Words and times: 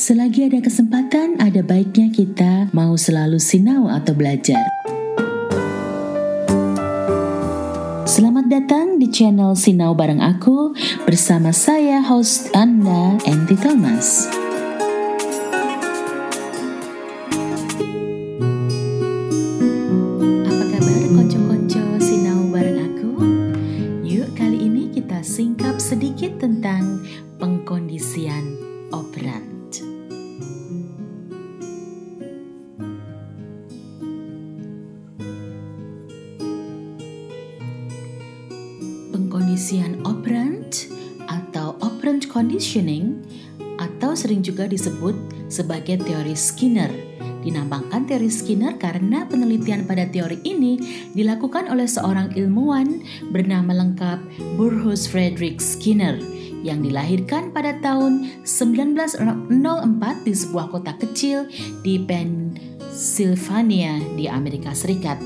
Selagi 0.00 0.48
ada 0.48 0.64
kesempatan, 0.64 1.36
ada 1.44 1.60
baiknya 1.60 2.08
kita 2.08 2.72
mau 2.72 2.96
selalu 2.96 3.36
sinau 3.36 3.84
atau 3.84 4.16
belajar. 4.16 4.64
Selamat 8.08 8.48
datang 8.48 8.96
di 8.96 9.12
channel 9.12 9.52
Sinau 9.52 9.92
Bareng 9.92 10.24
Aku 10.24 10.72
bersama 11.04 11.52
saya 11.52 12.00
host 12.00 12.48
Anda, 12.56 13.20
Enti 13.28 13.60
Thomas. 13.60 14.39
Disebut 44.70 45.18
sebagai 45.50 45.98
teori 46.00 46.38
Skinner. 46.38 46.88
Dinamakan 47.40 48.06
teori 48.06 48.30
Skinner 48.30 48.76
karena 48.78 49.26
penelitian 49.26 49.88
pada 49.88 50.06
teori 50.06 50.38
ini 50.46 50.78
dilakukan 51.16 51.66
oleh 51.72 51.88
seorang 51.88 52.30
ilmuwan 52.38 53.02
bernama 53.34 53.74
lengkap 53.74 54.20
Burrhus 54.54 55.10
Frederick 55.10 55.58
Skinner 55.58 56.20
yang 56.60 56.84
dilahirkan 56.84 57.50
pada 57.50 57.74
tahun 57.80 58.44
1904 58.44 59.48
di 60.28 60.32
sebuah 60.36 60.66
kota 60.68 60.92
kecil 61.00 61.48
di 61.80 61.96
Pennsylvania 62.04 63.96
di 64.14 64.28
Amerika 64.28 64.76
Serikat. 64.76 65.16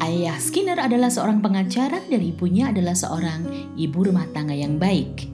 Ayah 0.00 0.36
Skinner 0.36 0.76
adalah 0.80 1.08
seorang 1.08 1.40
pengacara 1.40 2.00
dan 2.08 2.20
ibunya 2.20 2.68
adalah 2.72 2.96
seorang 2.96 3.72
ibu 3.76 4.04
rumah 4.04 4.28
tangga 4.32 4.52
yang 4.56 4.76
baik. 4.76 5.33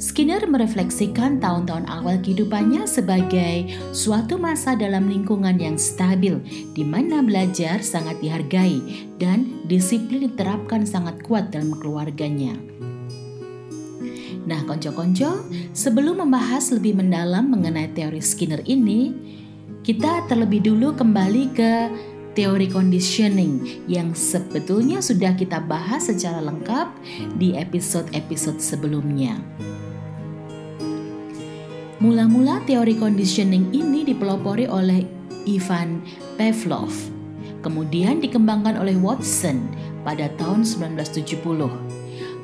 Skinner 0.00 0.40
merefleksikan 0.48 1.44
tahun-tahun 1.44 1.84
awal 1.84 2.16
kehidupannya 2.24 2.88
sebagai 2.88 3.68
suatu 3.92 4.40
masa 4.40 4.72
dalam 4.72 5.12
lingkungan 5.12 5.60
yang 5.60 5.76
stabil, 5.76 6.40
di 6.72 6.80
mana 6.80 7.20
belajar 7.20 7.84
sangat 7.84 8.16
dihargai 8.24 8.80
dan 9.20 9.60
disiplin 9.68 10.24
diterapkan 10.24 10.88
sangat 10.88 11.20
kuat 11.20 11.52
dalam 11.52 11.76
keluarganya. 11.76 12.56
Nah, 14.48 14.64
konco-konco, 14.64 15.44
sebelum 15.76 16.24
membahas 16.24 16.72
lebih 16.72 16.96
mendalam 16.96 17.52
mengenai 17.52 17.92
teori 17.92 18.24
Skinner 18.24 18.64
ini, 18.64 19.12
kita 19.84 20.24
terlebih 20.32 20.64
dulu 20.64 20.96
kembali 20.96 21.44
ke 21.52 21.72
teori 22.32 22.72
conditioning 22.72 23.84
yang 23.84 24.16
sebetulnya 24.16 25.04
sudah 25.04 25.36
kita 25.36 25.60
bahas 25.60 26.08
secara 26.08 26.40
lengkap 26.40 26.88
di 27.36 27.52
episode-episode 27.52 28.64
sebelumnya. 28.64 29.36
Mula-mula 32.00 32.64
teori 32.64 32.96
conditioning 32.96 33.76
ini 33.76 34.08
dipelopori 34.08 34.64
oleh 34.64 35.04
Ivan 35.44 36.00
Pavlov, 36.40 36.88
kemudian 37.60 38.24
dikembangkan 38.24 38.80
oleh 38.80 38.96
Watson 38.96 39.68
pada 40.00 40.32
tahun 40.40 40.64
1970. 40.64 41.36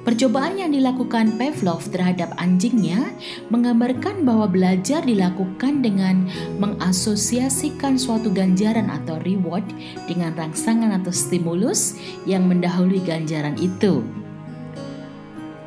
Percobaan 0.04 0.60
yang 0.60 0.76
dilakukan 0.76 1.40
Pavlov 1.40 1.88
terhadap 1.88 2.36
anjingnya 2.36 3.00
menggambarkan 3.48 4.28
bahwa 4.28 4.44
belajar 4.44 5.00
dilakukan 5.00 5.80
dengan 5.80 6.28
mengasosiasikan 6.60 7.96
suatu 7.96 8.28
ganjaran 8.28 8.92
atau 8.92 9.16
reward 9.24 9.64
dengan 10.04 10.36
rangsangan 10.36 11.00
atau 11.00 11.10
stimulus 11.10 11.96
yang 12.28 12.44
mendahului 12.44 13.00
ganjaran 13.08 13.56
itu. 13.56 14.04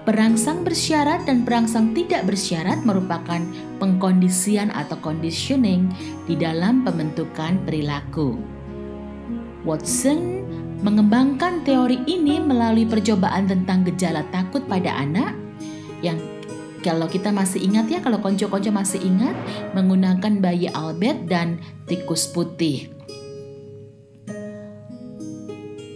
Perangsang 0.09 0.65
bersyarat 0.65 1.29
dan 1.29 1.45
perangsang 1.45 1.93
tidak 1.93 2.25
bersyarat 2.25 2.81
merupakan 2.81 3.45
pengkondisian 3.77 4.73
atau 4.73 4.97
conditioning 5.05 5.85
di 6.25 6.33
dalam 6.33 6.81
pembentukan 6.81 7.61
perilaku. 7.61 8.41
Watson 9.61 10.49
mengembangkan 10.81 11.61
teori 11.61 12.01
ini 12.09 12.41
melalui 12.41 12.89
percobaan 12.89 13.45
tentang 13.45 13.85
gejala 13.85 14.25
takut 14.33 14.65
pada 14.65 14.97
anak 14.97 15.37
yang 16.01 16.17
kalau 16.81 17.05
kita 17.05 17.29
masih 17.29 17.69
ingat 17.69 17.85
ya, 17.93 18.01
kalau 18.01 18.17
konco-konco 18.17 18.73
masih 18.73 19.05
ingat 19.05 19.37
menggunakan 19.77 20.41
bayi 20.41 20.73
Albert 20.73 21.29
dan 21.29 21.61
tikus 21.85 22.25
putih. 22.33 22.98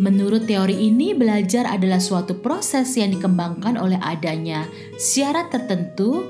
Menurut 0.03 0.51
teori 0.51 0.91
ini, 0.91 1.15
belajar 1.15 1.63
adalah 1.63 2.03
suatu 2.03 2.35
proses 2.43 2.91
yang 2.99 3.15
dikembangkan 3.15 3.79
oleh 3.79 3.95
adanya 4.03 4.67
syarat 4.99 5.47
tertentu, 5.47 6.27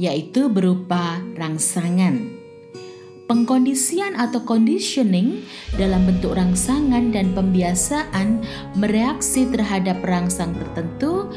yaitu 0.00 0.48
berupa 0.48 1.20
rangsangan. 1.36 2.32
Pengkondisian 3.28 4.16
atau 4.16 4.40
conditioning 4.48 5.44
dalam 5.76 6.08
bentuk 6.08 6.32
rangsangan 6.32 7.12
dan 7.12 7.36
pembiasaan 7.36 8.40
mereaksi 8.72 9.52
terhadap 9.52 10.00
rangsang 10.00 10.56
tertentu 10.56 11.28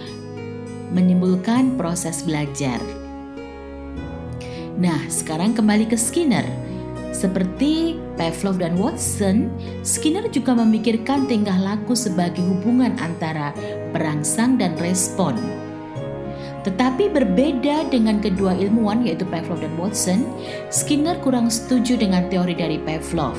menimbulkan 0.95 1.75
proses 1.75 2.23
belajar. 2.23 2.79
Nah, 4.79 5.03
sekarang 5.11 5.51
kembali 5.51 5.91
ke 5.91 5.99
Skinner. 5.99 6.66
Seperti 7.17 7.97
Pavlov 8.13 8.61
dan 8.61 8.77
Watson, 8.77 9.49
Skinner 9.81 10.29
juga 10.29 10.53
memikirkan 10.53 11.25
tingkah 11.25 11.57
laku 11.57 11.97
sebagai 11.97 12.45
hubungan 12.45 12.93
antara 13.01 13.57
perangsang 13.89 14.61
dan 14.61 14.77
respon. 14.77 15.33
Tetapi 16.61 17.09
berbeda 17.09 17.89
dengan 17.89 18.21
kedua 18.21 18.53
ilmuwan 18.53 19.01
yaitu 19.01 19.25
Pavlov 19.25 19.65
dan 19.65 19.73
Watson, 19.81 20.29
Skinner 20.69 21.17
kurang 21.25 21.49
setuju 21.49 21.97
dengan 21.97 22.29
teori 22.29 22.53
dari 22.53 22.77
Pavlov. 22.77 23.33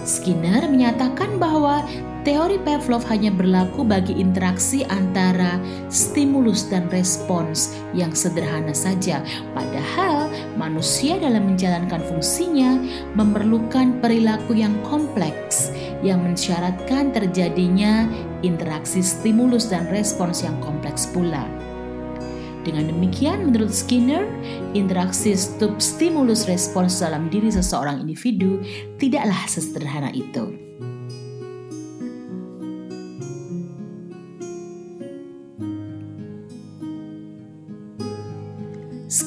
Skinner 0.00 0.64
menyatakan 0.64 1.36
bahwa 1.36 1.84
Teori 2.20 2.60
Pavlov 2.60 3.00
hanya 3.08 3.32
berlaku 3.32 3.80
bagi 3.80 4.12
interaksi 4.12 4.84
antara 4.92 5.56
stimulus 5.88 6.68
dan 6.68 6.84
respons 6.92 7.72
yang 7.96 8.12
sederhana 8.12 8.76
saja, 8.76 9.24
padahal 9.56 10.28
manusia 10.60 11.16
dalam 11.16 11.48
menjalankan 11.48 12.04
fungsinya 12.04 12.76
memerlukan 13.16 14.04
perilaku 14.04 14.52
yang 14.52 14.76
kompleks 14.84 15.72
yang 16.04 16.20
mensyaratkan 16.20 17.08
terjadinya 17.08 18.04
interaksi 18.44 19.00
stimulus 19.00 19.72
dan 19.72 19.88
respons 19.88 20.44
yang 20.44 20.60
kompleks 20.60 21.08
pula. 21.08 21.48
Dengan 22.68 22.92
demikian, 22.92 23.48
menurut 23.48 23.72
Skinner, 23.72 24.28
interaksi 24.76 25.32
stimulus 25.80 26.44
respons 26.44 27.00
dalam 27.00 27.32
diri 27.32 27.48
seseorang 27.48 28.04
individu 28.04 28.60
tidaklah 29.00 29.40
sesederhana 29.48 30.12
itu. 30.12 30.69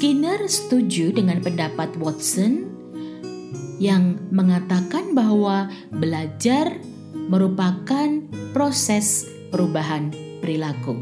Skinner 0.03 0.51
setuju 0.51 1.15
dengan 1.15 1.39
pendapat 1.39 1.95
Watson 1.95 2.67
yang 3.79 4.19
mengatakan 4.35 5.15
bahwa 5.15 5.71
belajar 5.95 6.75
merupakan 7.15 8.19
proses 8.51 9.23
perubahan 9.47 10.11
perilaku. 10.43 10.99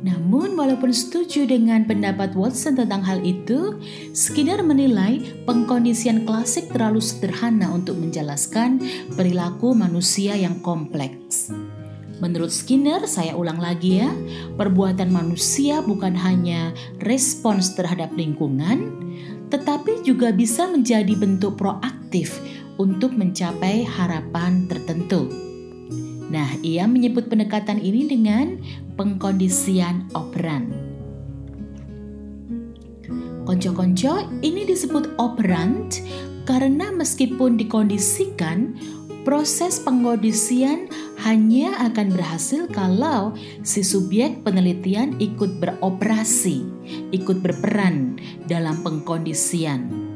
Namun, 0.00 0.56
walaupun 0.56 0.96
setuju 0.96 1.44
dengan 1.44 1.84
pendapat 1.84 2.32
Watson 2.32 2.72
tentang 2.72 3.04
hal 3.04 3.20
itu, 3.20 3.76
Skinner 4.16 4.64
menilai 4.64 5.44
pengkondisian 5.44 6.24
klasik 6.24 6.72
terlalu 6.72 7.04
sederhana 7.04 7.68
untuk 7.68 8.00
menjelaskan 8.00 8.80
perilaku 9.12 9.76
manusia 9.76 10.40
yang 10.40 10.56
kompleks. 10.64 11.52
Menurut 12.20 12.52
Skinner, 12.52 13.08
saya 13.08 13.32
ulang 13.32 13.56
lagi 13.56 14.04
ya, 14.04 14.12
perbuatan 14.60 15.08
manusia 15.08 15.80
bukan 15.80 16.12
hanya 16.12 16.76
respons 17.00 17.72
terhadap 17.72 18.12
lingkungan, 18.12 18.92
tetapi 19.48 20.04
juga 20.04 20.28
bisa 20.28 20.68
menjadi 20.68 21.16
bentuk 21.16 21.56
proaktif 21.56 22.36
untuk 22.76 23.16
mencapai 23.16 23.88
harapan 23.88 24.68
tertentu. 24.68 25.32
Nah, 26.30 26.46
ia 26.60 26.84
menyebut 26.84 27.26
pendekatan 27.26 27.80
ini 27.80 28.06
dengan 28.06 28.60
pengkondisian 29.00 30.12
operan. 30.12 30.70
Konco-konco, 33.48 34.28
ini 34.44 34.62
disebut 34.62 35.18
operant 35.18 35.98
karena 36.46 36.94
meskipun 36.94 37.58
dikondisikan, 37.58 38.78
proses 39.22 39.80
pengkondisian 39.82 40.88
hanya 41.20 41.76
akan 41.90 42.16
berhasil 42.16 42.64
kalau 42.72 43.36
si 43.60 43.84
subjek 43.84 44.40
penelitian 44.40 45.16
ikut 45.20 45.60
beroperasi, 45.60 46.64
ikut 47.12 47.44
berperan 47.44 48.16
dalam 48.48 48.80
pengkondisian. 48.80 50.10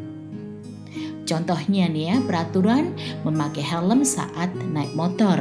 Contohnya 1.24 1.88
nih 1.88 2.04
ya, 2.12 2.16
peraturan 2.20 2.92
memakai 3.24 3.64
helm 3.64 4.04
saat 4.04 4.52
naik 4.72 4.92
motor. 4.92 5.40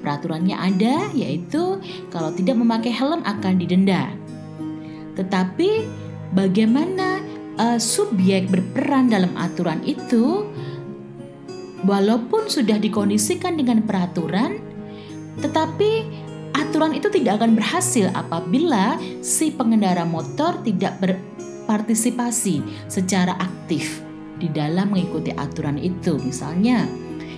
Peraturannya 0.00 0.56
ada 0.56 1.12
yaitu 1.12 1.80
kalau 2.08 2.32
tidak 2.32 2.56
memakai 2.56 2.92
helm 2.92 3.20
akan 3.28 3.60
didenda. 3.60 4.08
Tetapi 5.20 5.84
bagaimana 6.32 7.20
uh, 7.60 7.76
subjek 7.76 8.48
berperan 8.48 9.12
dalam 9.12 9.34
aturan 9.36 9.82
itu 9.84 10.48
walaupun 11.86 12.50
sudah 12.50 12.80
dikondisikan 12.80 13.54
dengan 13.58 13.84
peraturan 13.84 14.58
tetapi 15.38 16.06
aturan 16.56 16.96
itu 16.98 17.06
tidak 17.14 17.38
akan 17.42 17.54
berhasil 17.54 18.10
apabila 18.16 18.98
si 19.22 19.54
pengendara 19.54 20.02
motor 20.02 20.58
tidak 20.66 20.98
berpartisipasi 20.98 22.64
secara 22.90 23.38
aktif 23.38 24.02
di 24.38 24.50
dalam 24.50 24.94
mengikuti 24.94 25.30
aturan 25.34 25.78
itu 25.78 26.18
misalnya 26.18 26.86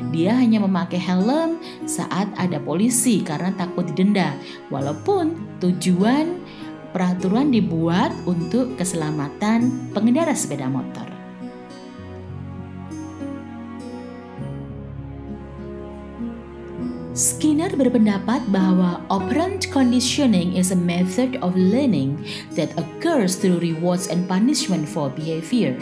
dia 0.09 0.33
hanya 0.33 0.65
memakai 0.65 0.97
helm 0.97 1.61
saat 1.85 2.33
ada 2.41 2.57
polisi 2.57 3.21
karena 3.21 3.53
takut 3.61 3.85
didenda 3.85 4.33
walaupun 4.73 5.37
tujuan 5.61 6.41
peraturan 6.97 7.53
dibuat 7.53 8.11
untuk 8.25 8.75
keselamatan 8.81 9.93
pengendara 9.95 10.35
sepeda 10.35 10.67
motor. 10.67 11.20
Skinner 17.11 17.75
berpendapat 17.75 18.47
bahwa 18.55 19.03
operant 19.11 19.67
conditioning 19.75 20.55
is 20.55 20.71
a 20.71 20.79
method 20.79 21.43
of 21.43 21.59
learning 21.59 22.23
that 22.55 22.71
occurs 22.79 23.35
through 23.35 23.59
rewards 23.59 24.07
and 24.07 24.31
punishment 24.31 24.87
for 24.87 25.11
behavior. 25.11 25.75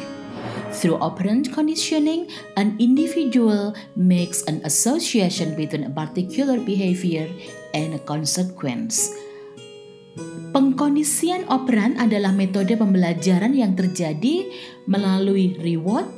Through 0.72 0.96
operant 1.04 1.52
conditioning, 1.52 2.32
an 2.56 2.80
individual 2.80 3.76
makes 3.92 4.40
an 4.48 4.64
association 4.64 5.52
between 5.52 5.84
a 5.84 5.92
particular 5.92 6.56
behavior 6.56 7.28
and 7.76 7.92
a 7.92 8.00
consequence. 8.00 9.12
Pengkondisian 10.56 11.44
operan 11.52 12.00
adalah 12.00 12.32
metode 12.32 12.72
pembelajaran 12.72 13.52
yang 13.52 13.76
terjadi 13.76 14.48
melalui 14.88 15.60
reward 15.60 16.08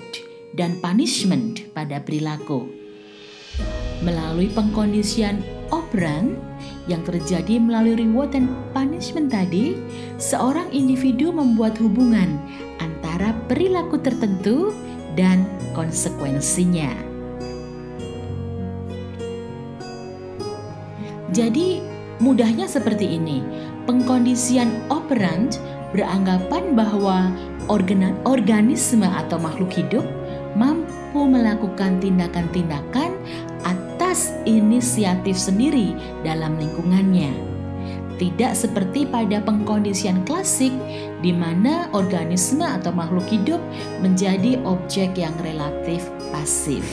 dan 0.55 0.79
punishment 0.79 1.67
pada 1.75 1.99
perilaku. 1.99 2.80
Melalui 4.01 4.49
pengkondisian 4.49 5.45
operan 5.69 6.41
yang 6.89 7.05
terjadi 7.05 7.61
melalui 7.61 8.01
reward 8.01 8.33
dan 8.33 8.49
punishment 8.73 9.29
tadi, 9.29 9.77
seorang 10.17 10.73
individu 10.73 11.29
membuat 11.31 11.77
hubungan 11.77 12.41
antara 12.81 13.37
perilaku 13.47 14.01
tertentu 14.01 14.73
dan 15.15 15.45
konsekuensinya. 15.77 16.89
Jadi, 21.31 21.79
mudahnya 22.19 22.67
seperti 22.67 23.21
ini 23.21 23.45
pengkondisian 23.87 24.69
operant 24.91 25.63
beranggapan 25.95 26.75
bahwa 26.75 27.31
organisme 28.27 29.07
atau 29.07 29.39
makhluk 29.39 29.71
hidup 29.71 30.03
mampu 30.59 31.23
melakukan 31.27 32.03
tindakan-tindakan 32.03 33.15
inisiatif 34.45 35.39
sendiri 35.39 35.95
dalam 36.27 36.59
lingkungannya. 36.59 37.33
Tidak 38.21 38.53
seperti 38.53 39.09
pada 39.09 39.41
pengkondisian 39.41 40.29
klasik 40.29 40.75
di 41.25 41.33
mana 41.33 41.89
organisme 41.97 42.67
atau 42.67 42.93
makhluk 42.93 43.25
hidup 43.33 43.61
menjadi 44.05 44.61
objek 44.69 45.17
yang 45.17 45.33
relatif 45.41 46.05
pasif. 46.29 46.85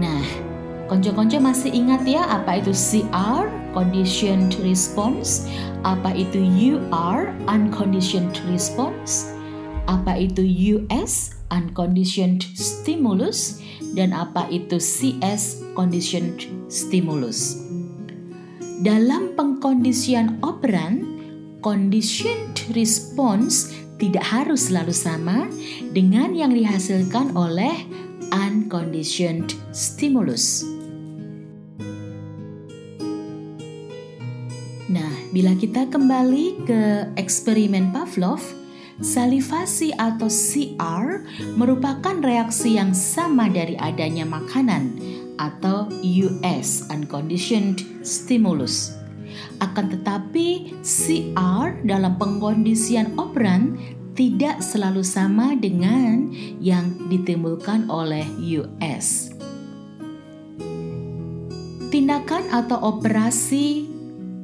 Nah, 0.00 0.24
Konco-konco 0.90 1.38
masih 1.38 1.70
ingat 1.70 2.02
ya 2.02 2.26
apa 2.26 2.58
itu 2.58 2.74
CR, 2.74 3.46
conditioned 3.70 4.58
response, 4.58 5.46
apa 5.86 6.10
itu 6.18 6.42
UR, 6.42 7.30
unconditioned 7.46 8.34
response, 8.50 9.30
apa 9.86 10.18
itu 10.18 10.42
US, 10.42 11.38
unconditioned 11.50 12.46
stimulus, 12.54 13.60
dan 13.98 14.14
apa 14.14 14.46
itu 14.50 14.78
CS, 14.78 15.66
conditioned 15.74 16.46
stimulus. 16.70 17.58
Dalam 18.80 19.36
pengkondisian 19.36 20.40
operan, 20.40 21.04
conditioned 21.60 22.64
response 22.72 23.76
tidak 24.00 24.24
harus 24.24 24.72
selalu 24.72 24.96
sama 24.96 25.44
dengan 25.92 26.32
yang 26.32 26.56
dihasilkan 26.56 27.36
oleh 27.36 27.76
unconditioned 28.32 29.52
stimulus. 29.76 30.64
Nah, 34.90 35.12
bila 35.30 35.54
kita 35.54 35.86
kembali 35.86 36.66
ke 36.66 36.82
eksperimen 37.20 37.94
Pavlov, 37.94 38.42
salivasi 39.00 39.96
atau 39.96 40.28
CR 40.28 41.24
merupakan 41.56 42.16
reaksi 42.20 42.76
yang 42.76 42.92
sama 42.92 43.48
dari 43.48 43.74
adanya 43.80 44.28
makanan 44.28 44.96
atau 45.40 45.88
US 46.04 46.84
unconditioned 46.92 47.80
stimulus. 48.04 48.96
Akan 49.60 49.92
tetapi 49.92 50.76
CR 50.84 51.80
dalam 51.84 52.16
pengkondisian 52.20 53.16
operan 53.16 53.76
tidak 54.16 54.60
selalu 54.60 55.00
sama 55.00 55.56
dengan 55.56 56.28
yang 56.60 56.92
ditimbulkan 57.08 57.88
oleh 57.88 58.24
US. 58.60 59.32
Tindakan 61.90 62.46
atau 62.54 62.78
operasi 62.86 63.89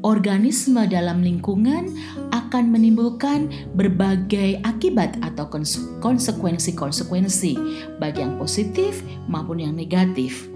organisme 0.06 0.86
dalam 0.86 1.18
lingkungan 1.18 1.90
akan 2.30 2.70
menimbulkan 2.70 3.50
berbagai 3.74 4.62
akibat 4.62 5.18
atau 5.18 5.50
konsekuensi-konsekuensi, 5.98 7.58
baik 7.98 8.22
yang 8.22 8.38
positif 8.38 9.02
maupun 9.26 9.66
yang 9.66 9.74
negatif. 9.74 10.46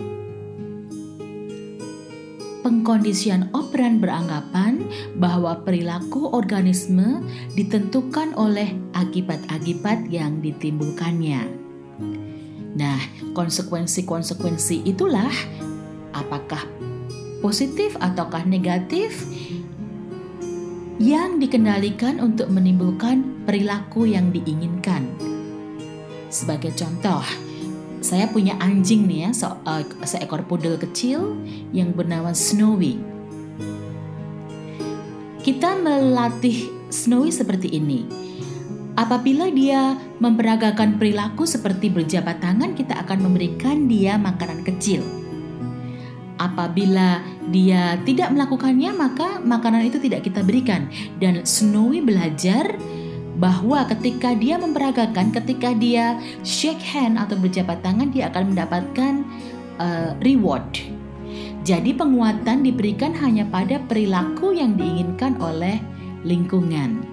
Pengkondisian 2.63 3.51
operan 3.51 3.99
beranggapan 3.99 4.87
bahwa 5.19 5.59
perilaku 5.67 6.31
organisme 6.31 7.19
ditentukan 7.59 8.37
oleh 8.39 8.71
akibat-akibat 8.95 10.07
yang 10.13 10.39
ditimbulkannya. 10.39 11.43
Nah, 12.77 13.01
konsekuensi-konsekuensi 13.35 14.87
itulah 14.87 15.33
apakah 16.15 16.63
positif 17.41 17.97
ataukah 17.99 18.45
negatif 18.45 19.25
yang 21.01 21.41
dikendalikan 21.41 22.21
untuk 22.21 22.53
menimbulkan 22.53 23.49
perilaku 23.49 24.05
yang 24.05 24.29
diinginkan. 24.29 25.09
Sebagai 26.29 26.77
contoh, 26.77 27.25
saya 28.05 28.29
punya 28.29 28.61
anjing 28.61 29.09
nih 29.09 29.27
ya, 29.27 29.31
so, 29.33 29.49
uh, 29.65 29.81
seekor 30.05 30.45
pudel 30.45 30.77
kecil 30.77 31.41
yang 31.73 31.97
bernama 31.97 32.37
Snowy. 32.37 33.01
Kita 35.41 35.81
melatih 35.81 36.69
Snowy 36.93 37.33
seperti 37.33 37.73
ini. 37.73 38.05
Apabila 39.01 39.49
dia 39.49 39.97
memperagakan 40.21 41.01
perilaku 41.01 41.49
seperti 41.49 41.89
berjabat 41.89 42.45
tangan, 42.45 42.77
kita 42.77 43.01
akan 43.01 43.25
memberikan 43.25 43.89
dia 43.89 44.21
makanan 44.21 44.61
kecil 44.61 45.20
apabila 46.41 47.21
dia 47.53 48.01
tidak 48.09 48.33
melakukannya 48.33 48.91
maka 48.97 49.39
makanan 49.45 49.85
itu 49.85 50.01
tidak 50.01 50.25
kita 50.25 50.41
berikan. 50.41 50.89
Dan 51.21 51.45
Snowy 51.45 52.01
belajar 52.01 52.81
bahwa 53.37 53.85
ketika 53.89 54.33
dia 54.37 54.57
memperagakan 54.57 55.33
ketika 55.33 55.77
dia 55.77 56.17
shake 56.45 56.81
hand 56.81 57.21
atau 57.21 57.37
berjabat 57.37 57.81
tangan 57.85 58.09
dia 58.09 58.33
akan 58.33 58.57
mendapatkan 58.57 59.13
uh, 59.77 60.17
reward. 60.25 60.81
Jadi 61.61 61.93
penguatan 61.93 62.65
diberikan 62.65 63.13
hanya 63.21 63.45
pada 63.45 63.77
perilaku 63.85 64.57
yang 64.57 64.81
diinginkan 64.81 65.37
oleh 65.41 65.77
lingkungan. 66.25 67.05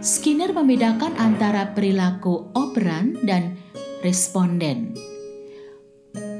Skinner 0.00 0.54
membedakan 0.54 1.18
antara 1.18 1.74
perilaku 1.74 2.48
operan 2.54 3.18
dan 3.26 3.58
responden. 4.06 4.94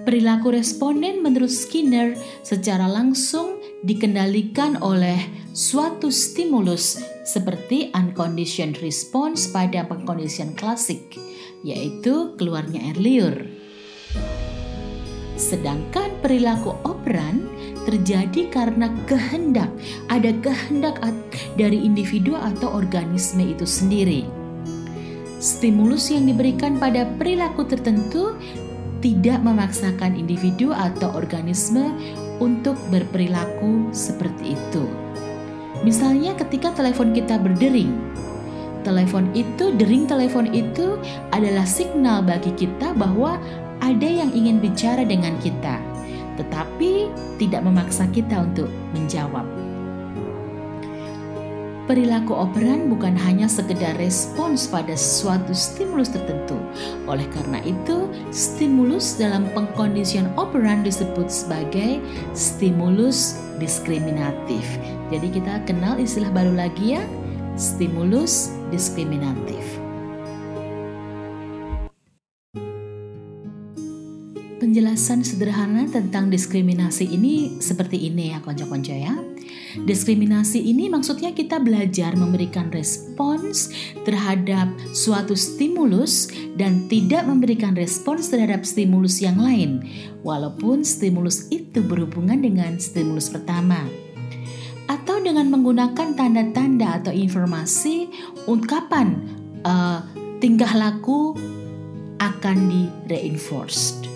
Perilaku 0.07 0.55
responden 0.55 1.19
menurut 1.19 1.51
Skinner 1.51 2.15
secara 2.47 2.87
langsung 2.87 3.59
dikendalikan 3.83 4.79
oleh 4.79 5.19
suatu 5.51 6.15
stimulus 6.15 7.03
seperti 7.27 7.91
unconditioned 7.91 8.79
response 8.87 9.51
pada 9.51 9.83
pengkondisian 9.83 10.55
klasik, 10.55 11.19
yaitu 11.67 12.39
keluarnya 12.39 12.87
air 12.87 12.99
liur. 13.03 13.37
Sedangkan 15.35 16.15
perilaku 16.23 16.79
operan 16.87 17.51
terjadi 17.83 18.47
karena 18.47 18.87
kehendak, 19.11 19.75
ada 20.07 20.31
kehendak 20.39 21.03
dari 21.59 21.83
individu 21.83 22.39
atau 22.39 22.71
organisme 22.71 23.43
itu 23.43 23.67
sendiri. 23.67 24.23
Stimulus 25.43 26.15
yang 26.15 26.31
diberikan 26.31 26.79
pada 26.79 27.05
perilaku 27.19 27.67
tertentu 27.69 28.39
tidak 29.07 29.39
memaksakan 29.47 30.19
individu 30.19 30.75
atau 30.75 31.15
organisme 31.15 31.95
untuk 32.43 32.75
berperilaku 32.91 33.95
seperti 33.95 34.59
itu. 34.59 34.83
Misalnya 35.87 36.35
ketika 36.35 36.75
telepon 36.75 37.15
kita 37.15 37.39
berdering, 37.39 37.95
telepon 38.83 39.31
itu, 39.31 39.71
dering 39.79 40.11
telepon 40.11 40.51
itu 40.51 40.99
adalah 41.31 41.63
signal 41.63 42.19
bagi 42.27 42.51
kita 42.59 42.99
bahwa 42.99 43.39
ada 43.79 44.09
yang 44.11 44.35
ingin 44.35 44.59
bicara 44.59 45.07
dengan 45.07 45.39
kita, 45.39 45.79
tetapi 46.35 47.07
tidak 47.39 47.63
memaksa 47.63 48.11
kita 48.11 48.43
untuk 48.43 48.67
menjawab. 48.91 49.47
Perilaku 51.87 52.35
operan 52.35 52.91
bukan 52.91 53.15
hanya 53.15 53.47
sekedar 53.47 53.95
respons 53.95 54.67
pada 54.67 54.99
suatu 54.99 55.55
stimulus 55.55 56.11
tertentu. 56.11 56.59
Oleh 57.07 57.31
karena 57.31 57.63
itu, 57.63 58.11
stimulus 58.35 59.15
dalam 59.15 59.47
pengkondisian 59.55 60.27
operan 60.35 60.83
disebut 60.83 61.31
sebagai 61.31 62.03
stimulus 62.35 63.39
diskriminatif. 63.63 64.67
Jadi 65.15 65.31
kita 65.31 65.63
kenal 65.63 65.95
istilah 66.03 66.35
baru 66.35 66.59
lagi 66.59 66.99
ya, 66.99 67.07
stimulus 67.55 68.51
diskriminatif. 68.75 69.63
Penjelasan 74.59 75.23
sederhana 75.23 75.87
tentang 75.87 76.35
diskriminasi 76.35 77.15
ini 77.15 77.63
seperti 77.63 78.11
ini 78.11 78.35
ya 78.35 78.43
konco-konco 78.43 78.91
ya. 78.91 79.36
Diskriminasi 79.85 80.65
ini 80.65 80.89
maksudnya 80.89 81.37
kita 81.37 81.61
belajar 81.61 82.17
memberikan 82.17 82.73
respons 82.73 83.69
terhadap 84.09 84.73
suatu 84.97 85.37
stimulus 85.37 86.33
dan 86.57 86.89
tidak 86.89 87.29
memberikan 87.29 87.77
respons 87.77 88.33
terhadap 88.33 88.65
stimulus 88.65 89.21
yang 89.21 89.37
lain, 89.37 89.85
walaupun 90.25 90.81
stimulus 90.81 91.53
itu 91.53 91.85
berhubungan 91.85 92.41
dengan 92.41 92.81
stimulus 92.81 93.29
pertama. 93.29 93.85
Atau 94.89 95.21
dengan 95.21 95.53
menggunakan 95.53 96.17
tanda-tanda 96.17 97.03
atau 97.03 97.13
informasi 97.13 98.09
ungkapan 98.49 99.19
uh, 99.67 100.01
tingkah 100.41 100.73
laku 100.73 101.37
akan 102.17 102.57
di 102.71 102.83
reinforced. 103.13 104.09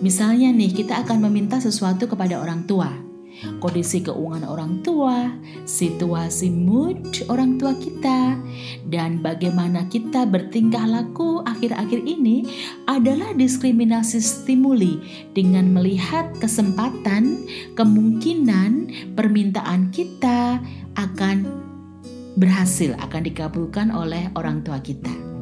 Misalnya 0.00 0.52
nih, 0.52 0.72
kita 0.72 1.00
akan 1.04 1.26
meminta 1.28 1.58
sesuatu 1.58 2.04
kepada 2.06 2.38
orang 2.38 2.64
tua 2.68 3.13
kondisi 3.58 4.00
keuangan 4.00 4.46
orang 4.46 4.80
tua, 4.80 5.32
situasi 5.64 6.48
mood 6.52 7.02
orang 7.26 7.58
tua 7.58 7.74
kita, 7.76 8.38
dan 8.88 9.20
bagaimana 9.20 9.86
kita 9.90 10.24
bertingkah 10.28 10.84
laku 10.86 11.42
akhir-akhir 11.44 12.00
ini 12.04 12.46
adalah 12.86 13.34
diskriminasi 13.34 14.22
stimuli 14.22 15.00
dengan 15.34 15.72
melihat 15.74 16.30
kesempatan, 16.38 17.44
kemungkinan 17.74 18.90
permintaan 19.18 19.90
kita 19.90 20.62
akan 20.94 21.46
berhasil, 22.38 22.94
akan 22.98 23.22
dikabulkan 23.26 23.90
oleh 23.94 24.30
orang 24.34 24.62
tua 24.62 24.78
kita. 24.82 25.33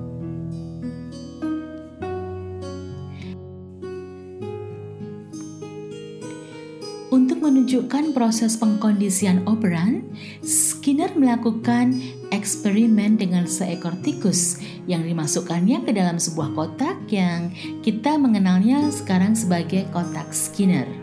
Menunjukkan 7.42 8.14
proses 8.14 8.54
pengkondisian 8.54 9.42
operan, 9.50 10.06
Skinner 10.46 11.10
melakukan 11.18 11.98
eksperimen 12.30 13.18
dengan 13.18 13.50
seekor 13.50 13.98
tikus 14.06 14.62
yang 14.86 15.02
dimasukkannya 15.02 15.82
ke 15.82 15.90
dalam 15.90 16.22
sebuah 16.22 16.54
kotak 16.54 17.02
yang 17.10 17.50
kita 17.82 18.14
mengenalnya 18.14 18.86
sekarang 18.94 19.34
sebagai 19.34 19.90
kotak 19.90 20.30
Skinner. 20.30 21.01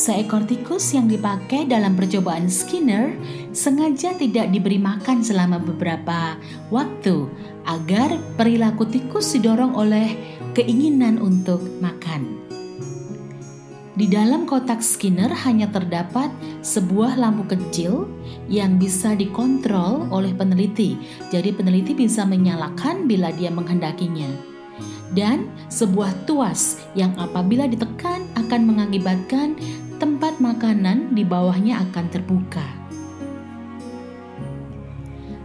Seekor 0.00 0.48
tikus 0.48 0.96
yang 0.96 1.12
dipakai 1.12 1.68
dalam 1.68 1.92
percobaan 1.92 2.48
Skinner 2.48 3.12
sengaja 3.52 4.16
tidak 4.16 4.48
diberi 4.48 4.80
makan 4.80 5.20
selama 5.20 5.60
beberapa 5.60 6.40
waktu 6.72 7.28
agar 7.68 8.16
perilaku 8.40 8.88
tikus 8.88 9.36
didorong 9.36 9.76
oleh 9.76 10.16
keinginan 10.56 11.20
untuk 11.20 11.60
makan. 11.84 12.40
Di 13.92 14.08
dalam 14.08 14.48
kotak 14.48 14.80
Skinner 14.80 15.28
hanya 15.44 15.68
terdapat 15.68 16.32
sebuah 16.64 17.20
lampu 17.20 17.52
kecil 17.52 18.08
yang 18.48 18.80
bisa 18.80 19.12
dikontrol 19.12 20.08
oleh 20.08 20.32
peneliti. 20.32 20.96
Jadi 21.28 21.52
peneliti 21.52 21.92
bisa 21.92 22.24
menyalakan 22.24 23.04
bila 23.04 23.28
dia 23.36 23.52
menghendakinya. 23.52 24.48
Dan 25.10 25.50
sebuah 25.68 26.24
tuas 26.24 26.78
yang 26.94 27.10
apabila 27.18 27.66
ditekan 27.66 28.30
akan 28.38 28.60
mengakibatkan 28.62 29.58
makanan 30.40 31.14
di 31.14 31.22
bawahnya 31.22 31.78
akan 31.84 32.06
terbuka. 32.10 32.80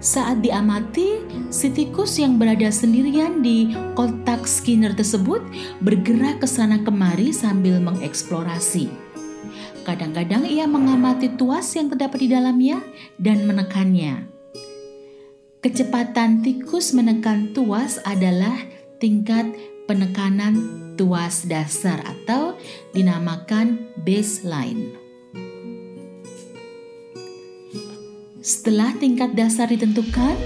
Saat 0.05 0.45
diamati, 0.45 1.17
si 1.49 1.73
tikus 1.73 2.21
yang 2.21 2.37
berada 2.37 2.69
sendirian 2.69 3.41
di 3.41 3.73
kotak 3.97 4.45
Skinner 4.45 4.93
tersebut 4.93 5.41
bergerak 5.81 6.45
ke 6.45 6.47
sana 6.47 6.77
kemari 6.85 7.33
sambil 7.33 7.81
mengeksplorasi. 7.81 8.85
Kadang-kadang 9.81 10.45
ia 10.45 10.69
mengamati 10.69 11.33
tuas 11.33 11.73
yang 11.73 11.89
terdapat 11.89 12.21
di 12.21 12.29
dalamnya 12.29 12.85
dan 13.17 13.49
menekannya. 13.49 14.29
Kecepatan 15.65 16.45
tikus 16.45 16.93
menekan 16.93 17.49
tuas 17.57 17.97
adalah 18.05 18.53
tingkat 19.01 19.49
penekanan 19.85 20.57
tuas 20.97 21.45
dasar 21.45 22.01
atau 22.01 22.57
dinamakan 22.93 23.89
baseline. 24.01 24.93
Setelah 28.45 28.93
tingkat 29.01 29.33
dasar 29.33 29.65
ditentukan, 29.69 30.37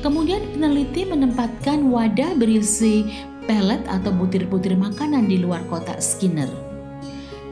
kemudian 0.00 0.40
peneliti 0.56 1.04
menempatkan 1.04 1.92
wadah 1.92 2.32
berisi 2.36 3.04
pelet 3.44 3.82
atau 3.92 4.08
butir-butir 4.08 4.72
makanan 4.72 5.28
di 5.28 5.36
luar 5.36 5.60
kotak 5.68 6.00
Skinner. 6.00 6.48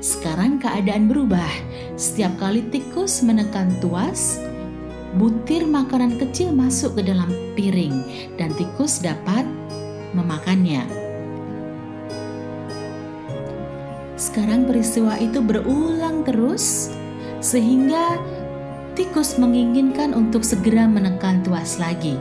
Sekarang 0.01 0.57
keadaan 0.57 1.13
berubah. 1.13 1.53
Setiap 2.01 2.33
kali 2.41 2.65
tikus 2.73 3.21
menekan 3.21 3.69
tuas, 3.85 4.41
butir 5.21 5.69
makanan 5.69 6.17
kecil 6.17 6.49
masuk 6.57 6.97
ke 6.97 7.05
dalam 7.05 7.29
piring 7.53 8.01
dan 8.41 8.57
tikus 8.57 9.05
dapat 9.05 9.45
memakannya. 10.17 11.00
Sekarang 14.31 14.63
peristiwa 14.63 15.19
itu 15.19 15.43
berulang 15.43 16.23
terus 16.23 16.95
sehingga 17.43 18.15
tikus 18.95 19.35
menginginkan 19.43 20.15
untuk 20.15 20.47
segera 20.47 20.87
menekan 20.87 21.43
tuas 21.43 21.83
lagi. 21.83 22.15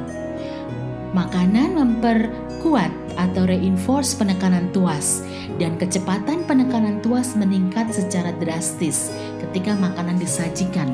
Makanan 1.14 1.78
memperkuat 1.78 2.90
atau 3.14 3.46
reinforce 3.46 4.18
penekanan 4.18 4.74
tuas 4.74 5.22
dan 5.62 5.78
kecepatan 5.78 6.50
penekanan 6.50 6.98
tuas 7.06 7.38
meningkat 7.38 7.94
secara 7.94 8.34
drastis 8.42 9.14
ketika 9.46 9.78
makanan 9.78 10.18
disajikan. 10.18 10.90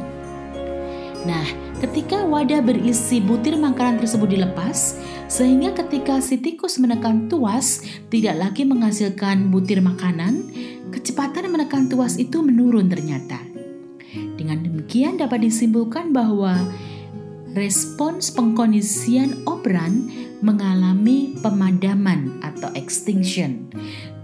Nah, 1.23 1.47
ketika 1.79 2.27
wadah 2.27 2.59
berisi 2.59 3.23
butir 3.23 3.55
makanan 3.55 4.03
tersebut 4.03 4.35
dilepas, 4.35 4.99
sehingga 5.31 5.71
ketika 5.79 6.19
si 6.19 6.43
tikus 6.43 6.75
menekan 6.75 7.31
tuas 7.31 7.81
tidak 8.11 8.35
lagi 8.35 8.67
menghasilkan 8.67 9.49
butir 9.49 9.81
makanan, 9.81 10.43
kecepatan 10.95 11.51
menekan 11.51 11.91
tuas 11.91 12.15
itu 12.15 12.39
menurun 12.39 12.87
ternyata. 12.87 13.37
Dengan 14.39 14.63
demikian 14.63 15.19
dapat 15.19 15.43
disimpulkan 15.43 16.15
bahwa 16.15 16.55
respons 17.55 18.31
pengkondisian 18.31 19.43
operan 19.43 20.07
mengalami 20.39 21.35
pemadaman 21.39 22.39
atau 22.43 22.71
extinction 22.75 23.67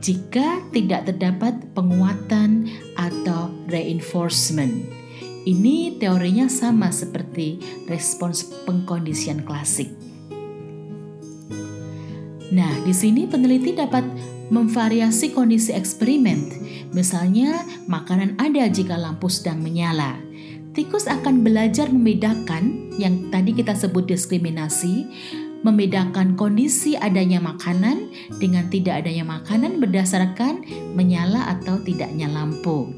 jika 0.01 0.59
tidak 0.73 1.07
terdapat 1.07 1.59
penguatan 1.77 2.67
atau 2.97 3.53
reinforcement. 3.69 4.73
Ini 5.41 5.97
teorinya 5.97 6.45
sama 6.49 6.93
seperti 6.93 7.57
respons 7.89 8.45
pengkondisian 8.65 9.41
klasik. 9.41 9.89
Nah, 12.51 12.73
di 12.83 12.93
sini 12.93 13.25
peneliti 13.25 13.73
dapat 13.73 14.03
memvariasi 14.51 15.31
kondisi 15.31 15.71
eksperimen. 15.71 16.60
Misalnya, 16.91 17.63
makanan 17.87 18.35
ada 18.35 18.67
jika 18.67 18.99
lampu 18.99 19.31
sedang 19.31 19.63
menyala. 19.63 20.19
Tikus 20.75 21.07
akan 21.07 21.43
belajar 21.43 21.87
membedakan 21.91 22.95
yang 22.99 23.31
tadi 23.31 23.55
kita 23.55 23.75
sebut 23.75 24.07
diskriminasi, 24.07 25.07
membedakan 25.63 26.35
kondisi 26.35 26.99
adanya 26.99 27.39
makanan 27.39 28.11
dengan 28.39 28.67
tidak 28.67 29.03
adanya 29.03 29.23
makanan 29.23 29.79
berdasarkan 29.79 30.63
menyala 30.95 31.47
atau 31.59 31.79
tidaknya 31.79 32.27
lampu. 32.27 32.91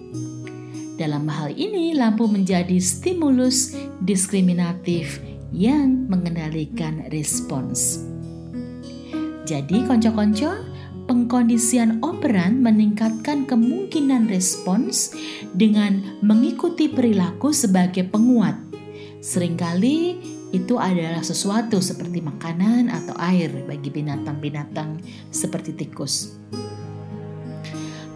Dalam 0.98 1.26
hal 1.26 1.54
ini, 1.54 1.98
lampu 1.98 2.30
menjadi 2.30 2.78
stimulus 2.78 3.74
diskriminatif 4.06 5.22
yang 5.54 6.10
mengendalikan 6.10 7.10
respons. 7.10 8.06
Jadi, 9.46 9.86
konco-konco, 9.86 10.73
pengkondisian 11.34 11.98
operan 12.06 12.62
meningkatkan 12.62 13.50
kemungkinan 13.50 14.30
respons 14.30 15.18
dengan 15.58 16.22
mengikuti 16.22 16.86
perilaku 16.86 17.50
sebagai 17.50 18.06
penguat. 18.06 18.54
Seringkali 19.18 20.22
itu 20.54 20.78
adalah 20.78 21.26
sesuatu 21.26 21.82
seperti 21.82 22.22
makanan 22.22 22.94
atau 22.94 23.18
air 23.18 23.50
bagi 23.66 23.90
binatang-binatang 23.90 25.02
seperti 25.34 25.74
tikus. 25.74 26.38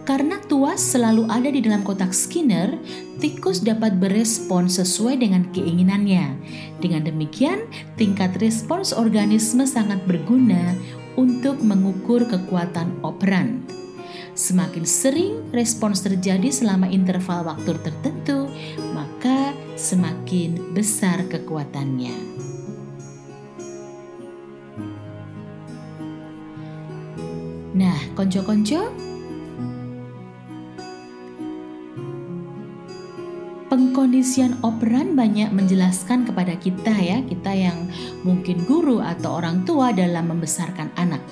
Karena 0.06 0.38
tuas 0.46 0.78
selalu 0.78 1.26
ada 1.26 1.50
di 1.50 1.58
dalam 1.58 1.82
kotak 1.82 2.14
Skinner, 2.14 2.78
tikus 3.18 3.60
dapat 3.66 3.98
berespon 3.98 4.70
sesuai 4.70 5.18
dengan 5.20 5.42
keinginannya. 5.50 6.38
Dengan 6.78 7.02
demikian, 7.02 7.66
tingkat 7.98 8.38
respons 8.38 8.94
organisme 8.94 9.66
sangat 9.66 9.98
berguna 10.06 10.72
untuk 11.18 11.58
mengukur 11.58 12.22
kekuatan 12.30 13.02
operan. 13.02 13.66
Semakin 14.38 14.86
sering 14.86 15.50
respons 15.50 16.06
terjadi 16.06 16.46
selama 16.54 16.86
interval 16.86 17.42
waktu 17.42 17.74
tertentu, 17.82 18.46
maka 18.94 19.50
semakin 19.74 20.78
besar 20.78 21.26
kekuatannya. 21.26 22.14
Nah, 27.74 27.98
konco-konco, 28.14 28.94
pengkondisian 33.68 34.56
operan 34.64 35.12
banyak 35.12 35.52
menjelaskan 35.52 36.24
kepada 36.24 36.56
kita 36.56 36.92
ya, 36.92 37.20
kita 37.20 37.52
yang 37.52 37.86
mungkin 38.24 38.64
guru 38.64 39.04
atau 39.04 39.38
orang 39.38 39.62
tua 39.68 39.92
dalam 39.92 40.32
membesarkan 40.32 40.88
anak. 40.96 41.22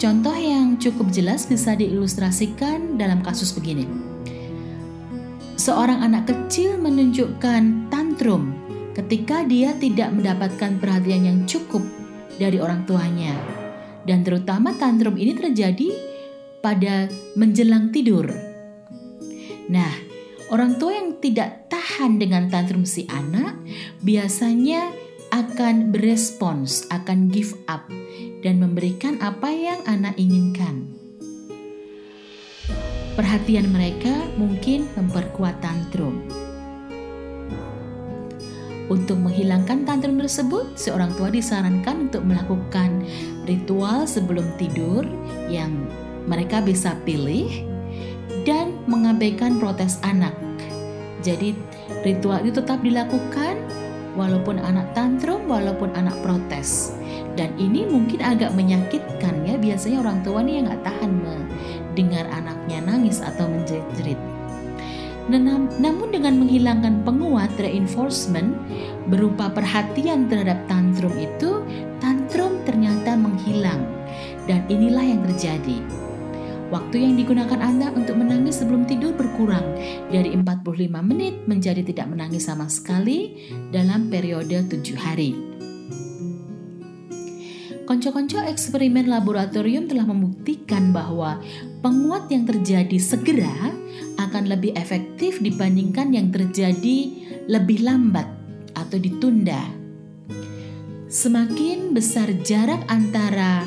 Contoh 0.00 0.32
yang 0.32 0.80
cukup 0.80 1.12
jelas 1.12 1.44
bisa 1.44 1.76
diilustrasikan 1.76 2.96
dalam 2.96 3.20
kasus 3.20 3.52
begini. 3.52 3.84
Seorang 5.60 6.00
anak 6.00 6.32
kecil 6.32 6.80
menunjukkan 6.80 7.92
tantrum 7.92 8.56
ketika 8.96 9.44
dia 9.44 9.76
tidak 9.76 10.08
mendapatkan 10.16 10.80
perhatian 10.80 11.28
yang 11.28 11.38
cukup 11.44 11.84
dari 12.40 12.56
orang 12.56 12.88
tuanya. 12.88 13.36
Dan 14.08 14.24
terutama 14.24 14.72
tantrum 14.80 15.20
ini 15.20 15.36
terjadi 15.36 15.92
pada 16.64 17.12
menjelang 17.36 17.92
tidur. 17.92 18.32
Nah, 19.68 20.10
Orang 20.50 20.82
tua 20.82 20.98
yang 20.98 21.09
tidak 21.20 21.68
tahan 21.68 22.16
dengan 22.16 22.48
tantrum 22.48 22.88
si 22.88 23.04
anak 23.12 23.56
biasanya 24.00 24.88
akan 25.30 25.94
berespons, 25.94 26.88
akan 26.90 27.30
give 27.30 27.54
up 27.70 27.86
dan 28.42 28.58
memberikan 28.58 29.20
apa 29.22 29.52
yang 29.52 29.78
anak 29.86 30.16
inginkan. 30.18 30.90
Perhatian 33.14 33.68
mereka 33.70 34.10
mungkin 34.40 34.88
memperkuat 34.96 35.60
tantrum. 35.60 36.24
Untuk 38.90 39.22
menghilangkan 39.22 39.86
tantrum 39.86 40.18
tersebut, 40.18 40.74
seorang 40.74 41.14
tua 41.14 41.30
disarankan 41.30 42.10
untuk 42.10 42.26
melakukan 42.26 43.06
ritual 43.46 44.02
sebelum 44.02 44.50
tidur 44.58 45.06
yang 45.46 45.86
mereka 46.26 46.58
bisa 46.58 46.98
pilih 47.06 47.46
dan 48.42 48.74
mengabaikan 48.90 49.62
protes 49.62 50.02
anak. 50.02 50.49
Jadi 51.20 51.52
ritual 52.02 52.40
itu 52.42 52.60
tetap 52.60 52.80
dilakukan 52.80 53.60
walaupun 54.16 54.58
anak 54.58 54.90
tantrum, 54.96 55.46
walaupun 55.46 55.92
anak 55.94 56.16
protes. 56.24 56.96
Dan 57.38 57.54
ini 57.56 57.86
mungkin 57.86 58.20
agak 58.20 58.52
menyakitkan 58.58 59.46
ya, 59.46 59.54
biasanya 59.56 60.02
orang 60.02 60.18
tua 60.26 60.42
nih 60.42 60.60
yang 60.60 60.66
nggak 60.66 60.82
tahan 60.82 61.12
mendengar 61.14 62.26
anaknya 62.34 62.78
nangis 62.82 63.22
atau 63.22 63.46
menjerit-jerit. 63.46 64.18
Namun 65.30 66.10
dengan 66.10 66.42
menghilangkan 66.42 67.06
penguat 67.06 67.54
reinforcement 67.54 68.50
berupa 69.06 69.46
perhatian 69.46 70.26
terhadap 70.26 70.58
tantrum 70.66 71.14
itu, 71.14 71.62
tantrum 72.02 72.58
ternyata 72.66 73.14
menghilang. 73.14 73.86
Dan 74.50 74.66
inilah 74.66 75.06
yang 75.06 75.22
terjadi 75.30 75.78
Waktu 76.70 77.02
yang 77.02 77.18
digunakan 77.18 77.58
Anda 77.58 77.90
untuk 77.90 78.14
menangis 78.14 78.62
sebelum 78.62 78.86
tidur 78.86 79.10
berkurang 79.18 79.74
dari 80.06 80.30
45 80.38 80.86
menit 81.02 81.42
menjadi 81.50 81.82
tidak 81.82 82.06
menangis 82.06 82.46
sama 82.46 82.70
sekali 82.70 83.34
dalam 83.74 84.06
periode 84.06 84.54
7 84.70 84.78
hari. 84.94 85.34
Konco-konco 87.90 88.38
eksperimen 88.46 89.10
laboratorium 89.10 89.90
telah 89.90 90.06
membuktikan 90.06 90.94
bahwa 90.94 91.42
penguat 91.82 92.30
yang 92.30 92.46
terjadi 92.46 93.02
segera 93.02 93.74
akan 94.22 94.46
lebih 94.46 94.70
efektif 94.78 95.42
dibandingkan 95.42 96.14
yang 96.14 96.30
terjadi 96.30 96.98
lebih 97.50 97.82
lambat 97.82 98.30
atau 98.78 98.94
ditunda. 98.94 99.58
Semakin 101.10 101.90
besar 101.90 102.30
jarak 102.46 102.86
antara 102.86 103.66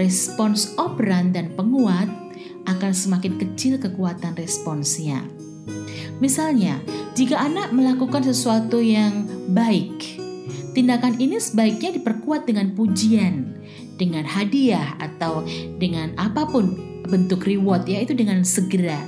respons 0.00 0.72
operan 0.80 1.36
dan 1.36 1.52
penguat, 1.52 2.08
akan 2.68 2.92
semakin 2.92 3.40
kecil 3.40 3.80
kekuatan 3.80 4.36
responsnya. 4.36 5.24
Misalnya, 6.18 6.82
jika 7.14 7.38
anak 7.38 7.70
melakukan 7.70 8.26
sesuatu 8.26 8.82
yang 8.82 9.24
baik, 9.54 10.18
tindakan 10.74 11.16
ini 11.18 11.38
sebaiknya 11.38 11.94
diperkuat 11.94 12.44
dengan 12.44 12.74
pujian, 12.74 13.54
dengan 13.96 14.26
hadiah, 14.26 14.98
atau 14.98 15.46
dengan 15.78 16.12
apa 16.18 16.46
pun 16.46 16.74
bentuk 17.06 17.46
reward, 17.46 17.86
yaitu 17.86 18.12
dengan 18.12 18.42
segera. 18.42 18.98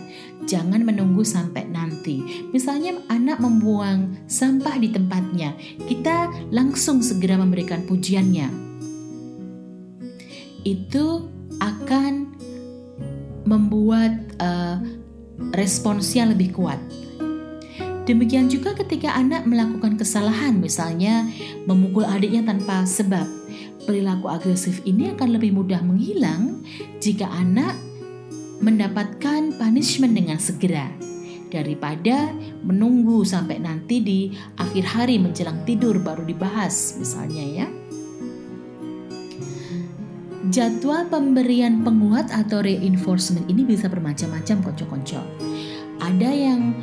Jangan 0.48 0.86
menunggu 0.86 1.20
sampai 1.26 1.68
nanti. 1.68 2.46
Misalnya, 2.54 2.96
anak 3.12 3.42
membuang 3.42 4.24
sampah 4.30 4.78
di 4.80 4.88
tempatnya, 4.88 5.52
kita 5.84 6.30
langsung 6.54 7.04
segera 7.04 7.36
memberikan 7.36 7.84
pujiannya. 7.84 8.48
Itu 10.64 11.26
akan 11.60 12.29
membuat 13.50 14.14
uh, 14.38 14.78
responsnya 15.58 16.30
lebih 16.30 16.54
kuat. 16.54 16.78
Demikian 18.06 18.46
juga 18.46 18.74
ketika 18.78 19.14
anak 19.14 19.46
melakukan 19.46 19.98
kesalahan, 19.98 20.58
misalnya 20.58 21.26
memukul 21.66 22.06
adiknya 22.06 22.46
tanpa 22.46 22.86
sebab. 22.86 23.26
Perilaku 23.86 24.30
agresif 24.30 24.78
ini 24.86 25.10
akan 25.10 25.34
lebih 25.34 25.56
mudah 25.56 25.82
menghilang 25.82 26.62
jika 27.02 27.26
anak 27.26 27.74
mendapatkan 28.60 29.56
punishment 29.56 30.14
dengan 30.14 30.36
segera 30.36 30.92
daripada 31.50 32.30
menunggu 32.62 33.24
sampai 33.26 33.58
nanti 33.58 33.96
di 34.04 34.20
akhir 34.60 34.84
hari 34.86 35.16
menjelang 35.18 35.64
tidur 35.66 35.98
baru 35.98 36.22
dibahas 36.22 37.00
misalnya 37.00 37.64
ya. 37.64 37.66
Jadwal 40.50 41.06
pemberian 41.06 41.86
penguat 41.86 42.26
atau 42.34 42.58
reinforcement 42.58 43.46
ini 43.46 43.62
bisa 43.62 43.86
bermacam-macam 43.86 44.66
konco-konco. 44.66 45.22
Ada 46.02 46.26
yang 46.26 46.74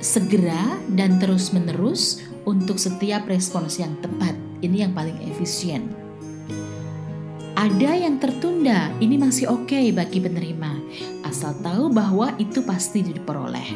segera 0.00 0.80
dan 0.96 1.20
terus-menerus 1.20 2.24
untuk 2.48 2.80
setiap 2.80 3.28
respons 3.28 3.76
yang 3.76 3.92
tepat. 4.00 4.32
Ini 4.64 4.88
yang 4.88 4.96
paling 4.96 5.20
efisien. 5.28 5.92
Ada 7.60 8.08
yang 8.08 8.16
tertunda, 8.16 8.88
ini 9.04 9.20
masih 9.20 9.52
oke 9.52 9.68
okay 9.68 9.92
bagi 9.92 10.24
penerima, 10.24 10.80
asal 11.28 11.52
tahu 11.60 11.92
bahwa 11.92 12.32
itu 12.40 12.64
pasti 12.64 13.04
diperoleh. 13.04 13.68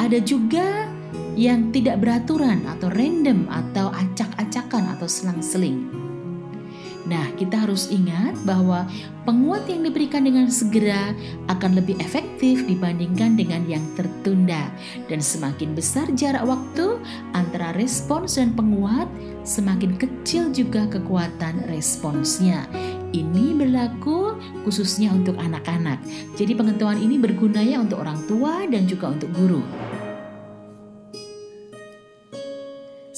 Ada 0.00 0.24
juga 0.24 0.88
yang 1.36 1.68
tidak 1.76 2.00
beraturan 2.00 2.64
atau 2.64 2.88
random 2.88 3.52
atau 3.52 3.92
acak-acakan 3.92 4.96
atau 4.96 5.04
selang-seling 5.04 6.04
Nah, 7.04 7.28
kita 7.36 7.68
harus 7.68 7.92
ingat 7.92 8.32
bahwa 8.48 8.88
penguat 9.28 9.68
yang 9.68 9.84
diberikan 9.84 10.24
dengan 10.24 10.48
segera 10.48 11.12
akan 11.52 11.76
lebih 11.76 12.00
efektif 12.00 12.64
dibandingkan 12.64 13.36
dengan 13.36 13.64
yang 13.68 13.84
tertunda. 13.92 14.72
Dan 15.08 15.20
semakin 15.20 15.76
besar 15.76 16.08
jarak 16.16 16.48
waktu 16.48 16.96
antara 17.36 17.76
respons 17.76 18.40
dan 18.40 18.56
penguat, 18.56 19.08
semakin 19.44 20.00
kecil 20.00 20.48
juga 20.52 20.88
kekuatan 20.88 21.68
responsnya. 21.68 22.64
Ini 23.14 23.54
berlaku 23.54 24.34
khususnya 24.66 25.14
untuk 25.14 25.38
anak-anak. 25.38 26.02
Jadi 26.34 26.56
pengetahuan 26.56 26.98
ini 26.98 27.20
bergunanya 27.20 27.78
untuk 27.78 28.02
orang 28.02 28.18
tua 28.26 28.66
dan 28.66 28.90
juga 28.90 29.14
untuk 29.14 29.30
guru. 29.36 29.62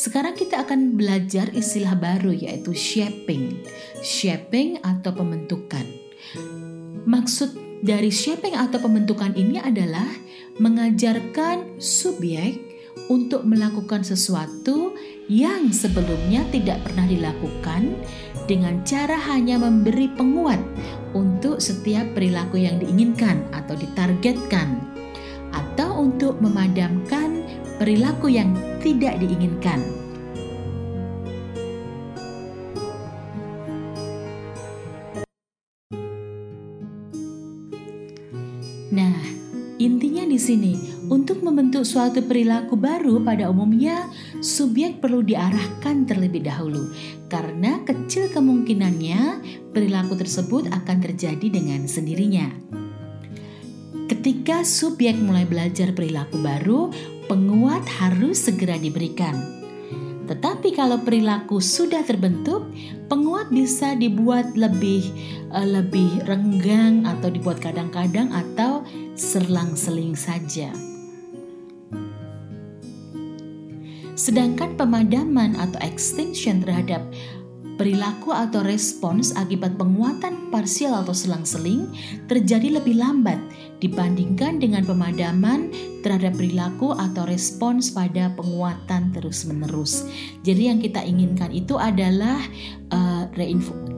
Sekarang 0.06 0.38
kita 0.38 0.62
akan 0.62 0.94
belajar 0.94 1.50
istilah 1.50 1.98
baru 1.98 2.30
yaitu 2.30 2.70
shaping. 2.70 3.58
Shaping 4.06 4.78
atau 4.86 5.10
pembentukan. 5.10 5.82
Maksud 7.10 7.82
dari 7.82 8.14
shaping 8.14 8.54
atau 8.54 8.78
pembentukan 8.78 9.34
ini 9.34 9.58
adalah 9.58 10.06
mengajarkan 10.62 11.82
subjek 11.82 12.54
untuk 13.10 13.50
melakukan 13.50 14.06
sesuatu 14.06 14.94
yang 15.26 15.74
sebelumnya 15.74 16.46
tidak 16.54 16.86
pernah 16.86 17.10
dilakukan 17.10 17.98
dengan 18.46 18.86
cara 18.86 19.18
hanya 19.34 19.58
memberi 19.58 20.06
penguat 20.14 20.62
untuk 21.18 21.58
setiap 21.58 22.14
perilaku 22.14 22.62
yang 22.62 22.78
diinginkan 22.78 23.42
atau 23.50 23.74
ditargetkan 23.74 24.78
atau 25.50 25.98
untuk 25.98 26.38
memadamkan 26.38 27.42
perilaku 27.82 28.30
yang 28.30 28.54
tidak 28.80 29.18
diinginkan. 29.18 29.95
Sini, 40.46 40.78
untuk 41.10 41.42
membentuk 41.42 41.82
suatu 41.82 42.22
perilaku 42.22 42.78
baru 42.78 43.18
pada 43.18 43.50
umumnya, 43.50 44.06
subjek 44.38 45.02
perlu 45.02 45.26
diarahkan 45.26 46.06
terlebih 46.06 46.46
dahulu, 46.46 46.94
karena 47.26 47.82
kecil 47.82 48.30
kemungkinannya 48.30 49.42
perilaku 49.74 50.14
tersebut 50.14 50.70
akan 50.70 51.02
terjadi 51.02 51.50
dengan 51.50 51.90
sendirinya. 51.90 52.46
Ketika 54.06 54.62
subjek 54.62 55.18
mulai 55.18 55.42
belajar 55.42 55.90
perilaku 55.90 56.38
baru, 56.38 56.94
penguat 57.26 57.82
harus 57.98 58.46
segera 58.46 58.78
diberikan. 58.78 59.34
Tetapi 60.26 60.74
kalau 60.74 61.02
perilaku 61.02 61.62
sudah 61.62 62.02
terbentuk, 62.02 62.66
penguat 63.06 63.50
bisa 63.50 63.94
dibuat 63.94 64.58
lebih 64.58 65.06
uh, 65.54 65.62
lebih 65.62 66.22
renggang 66.26 67.06
atau 67.06 67.30
dibuat 67.30 67.62
kadang-kadang 67.62 68.34
atau 68.34 68.82
serlang-seling 69.16 70.12
saja. 70.12 70.70
Sedangkan 74.16 74.80
pemadaman 74.80 75.56
atau 75.60 75.76
extinction 75.84 76.64
terhadap 76.64 77.04
perilaku 77.76 78.32
atau 78.32 78.64
respons 78.64 79.36
akibat 79.36 79.76
penguatan 79.76 80.48
parsial 80.48 81.04
atau 81.04 81.12
selang-seling 81.12 81.92
terjadi 82.24 82.80
lebih 82.80 82.96
lambat 82.96 83.36
dibandingkan 83.84 84.56
dengan 84.56 84.88
pemadaman 84.88 85.68
terhadap 86.00 86.40
perilaku 86.40 86.96
atau 86.96 87.28
respons 87.28 87.92
pada 87.92 88.32
penguatan 88.32 89.12
terus-menerus. 89.12 90.08
Jadi 90.40 90.72
yang 90.72 90.80
kita 90.80 91.04
inginkan 91.04 91.52
itu 91.52 91.76
adalah 91.76 92.40
uh, 92.88 93.28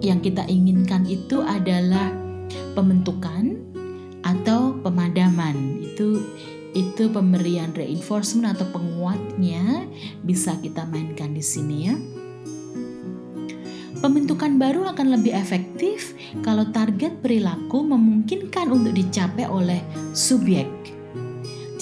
yang 0.03 0.19
kita 0.19 0.43
inginkan 0.51 1.07
itu 1.07 1.39
adalah 1.47 2.11
pembentukan 2.75 3.68
atau 4.29 4.77
pemadaman. 4.85 5.81
Itu 5.81 6.21
itu 6.77 7.09
pemberian 7.09 7.73
reinforcement 7.73 8.53
atau 8.53 8.69
penguatnya 8.69 9.89
bisa 10.21 10.53
kita 10.61 10.85
mainkan 10.85 11.33
di 11.33 11.41
sini 11.41 11.77
ya. 11.89 11.97
Pembentukan 13.99 14.63
baru 14.63 14.87
akan 14.95 15.19
lebih 15.19 15.35
efektif 15.35 16.15
kalau 16.47 16.71
target 16.71 17.19
perilaku 17.19 17.83
memungkinkan 17.83 18.71
untuk 18.71 18.95
dicapai 18.95 19.51
oleh 19.51 19.83
subjek. 20.15 20.71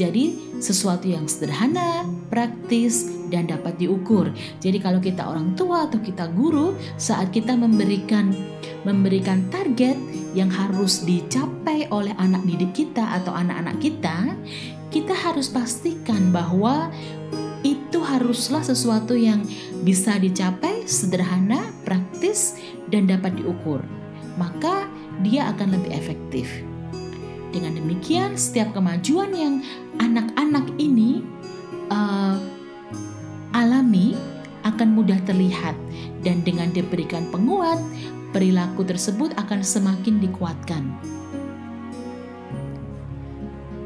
Jadi, 0.00 0.56
sesuatu 0.60 1.08
yang 1.08 1.28
sederhana, 1.28 2.08
praktis, 2.32 3.08
dan 3.28 3.48
dapat 3.48 3.76
diukur. 3.80 4.32
Jadi, 4.64 4.80
kalau 4.80 5.00
kita 5.00 5.28
orang 5.28 5.52
tua 5.56 5.88
atau 5.88 6.00
kita 6.00 6.28
guru, 6.32 6.72
saat 6.96 7.32
kita 7.32 7.52
memberikan 7.52 8.32
memberikan 8.86 9.50
target 9.50 9.98
yang 10.38 10.46
harus 10.46 11.02
dicapai 11.02 11.90
oleh 11.90 12.14
anak 12.22 12.46
didik 12.46 12.86
kita 12.86 13.02
atau 13.18 13.34
anak-anak 13.34 13.82
kita, 13.82 14.38
kita 14.94 15.10
harus 15.10 15.50
pastikan 15.50 16.30
bahwa 16.30 16.94
itu 17.66 17.98
haruslah 17.98 18.62
sesuatu 18.62 19.18
yang 19.18 19.42
bisa 19.82 20.14
dicapai, 20.22 20.86
sederhana, 20.86 21.66
praktis, 21.82 22.54
dan 22.86 23.10
dapat 23.10 23.34
diukur. 23.34 23.82
Maka 24.38 24.86
dia 25.26 25.50
akan 25.50 25.74
lebih 25.74 25.90
efektif. 25.90 26.46
Dengan 27.50 27.74
demikian, 27.74 28.38
setiap 28.38 28.70
kemajuan 28.70 29.34
yang 29.34 29.54
anak-anak 29.98 30.68
ini 30.78 31.26
uh, 31.90 32.38
alami 33.56 34.14
akan 34.62 34.92
mudah 34.92 35.18
terlihat, 35.24 35.74
dan 36.26 36.42
dengan 36.42 36.68
diberikan 36.74 37.22
penguat, 37.30 37.78
perilaku 38.36 38.84
tersebut 38.84 39.32
akan 39.40 39.64
semakin 39.64 40.20
dikuatkan. 40.20 40.84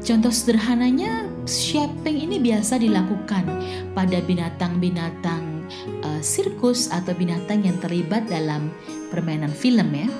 Contoh 0.03 0.27
sederhananya, 0.27 1.23
shaping 1.47 2.19
ini 2.19 2.35
biasa 2.35 2.75
dilakukan 2.75 3.47
pada 3.95 4.19
binatang-binatang 4.19 5.71
uh, 6.03 6.19
sirkus 6.19 6.91
atau 6.91 7.15
binatang 7.15 7.63
yang 7.63 7.79
terlibat 7.79 8.27
dalam 8.27 8.75
permainan 9.07 9.55
film 9.55 9.87
ya. 9.95 10.11